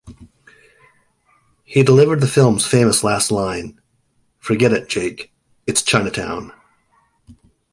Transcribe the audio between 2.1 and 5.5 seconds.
the film's famous last line, Forget it, Jake,